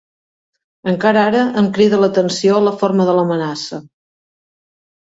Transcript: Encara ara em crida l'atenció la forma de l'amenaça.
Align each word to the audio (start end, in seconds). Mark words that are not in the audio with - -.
Encara 0.91 1.21
ara 1.33 1.43
em 1.63 1.69
crida 1.77 2.01
l'atenció 2.05 2.59
la 2.71 2.75
forma 2.81 3.09
de 3.13 3.17
l'amenaça. 3.21 3.83